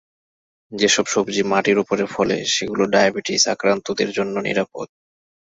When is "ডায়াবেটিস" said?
2.93-3.43